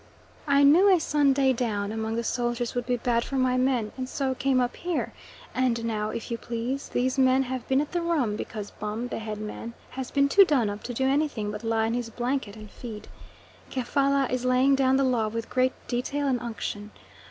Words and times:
I 0.47 0.63
knew 0.63 0.89
a 0.91 0.99
Sunday 0.99 1.53
down 1.53 1.91
among 1.91 2.15
the 2.15 2.23
soldiers 2.23 2.73
would 2.73 2.87
be 2.87 2.97
bad 2.97 3.23
for 3.23 3.35
my 3.35 3.55
men, 3.55 3.91
and 3.95 4.09
so 4.09 4.33
came 4.33 4.59
up 4.59 4.75
here, 4.77 5.13
and 5.53 5.85
now, 5.85 6.09
if 6.09 6.31
you 6.31 6.39
please, 6.39 6.89
these 6.89 7.19
men 7.19 7.43
have 7.43 7.67
been 7.67 7.79
at 7.79 7.91
the 7.91 8.01
rum, 8.01 8.35
because 8.35 8.71
Bum, 8.71 9.09
the 9.09 9.19
head 9.19 9.37
man, 9.39 9.75
has 9.91 10.09
been 10.09 10.27
too 10.27 10.43
done 10.43 10.71
up 10.71 10.81
to 10.85 10.93
do 10.95 11.05
anything 11.05 11.51
but 11.51 11.63
lie 11.63 11.85
in 11.85 11.93
his 11.93 12.09
blanket 12.09 12.55
and 12.55 12.71
feed. 12.71 13.09
Kefalla 13.69 14.27
is 14.31 14.43
laying 14.43 14.73
down 14.73 14.97
the 14.97 15.03
law 15.03 15.27
with 15.27 15.51
great 15.51 15.73
detail 15.87 16.25
and 16.25 16.39
unction. 16.39 16.89